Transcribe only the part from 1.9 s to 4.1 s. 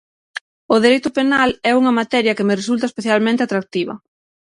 materia que me resulta especialmente atractiva.